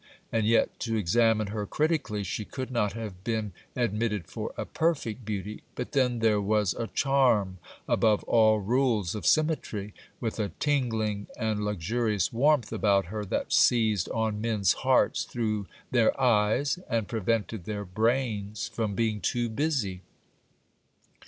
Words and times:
And 0.31 0.47
yet, 0.47 0.79
to 0.79 0.95
examine 0.97 1.49
her 1.49 1.67
critically, 1.67 2.23
she 2.23 2.43
could 2.43 2.71
not 2.71 2.93
have 2.93 3.23
been 3.23 3.51
ad 3.75 3.93
mitted 3.93 4.25
for 4.25 4.51
a 4.57 4.65
perfect 4.65 5.23
beauty; 5.25 5.61
but 5.75 5.91
then 5.91 6.17
there 6.17 6.41
was 6.41 6.73
a 6.73 6.87
charm 6.87 7.59
above 7.87 8.23
all 8.23 8.57
rules 8.57 9.13
of 9.13 9.27
symmetry, 9.27 9.93
with 10.19 10.39
a 10.39 10.49
tingling 10.59 11.27
and 11.37 11.63
luxurious 11.63 12.33
warmth 12.33 12.73
about 12.73 13.05
her, 13.13 13.23
that 13.25 13.53
seized 13.53 14.09
on 14.09 14.41
men's 14.41 14.73
hearts 14.73 15.23
through 15.23 15.67
their 15.91 16.19
eyes, 16.19 16.79
and 16.89 17.07
prevented 17.07 17.65
their 17.65 17.85
brains 17.85 18.67
from 18.69 18.95
being 18.95 19.21
too 19.21 19.49
busy. 19.49 20.01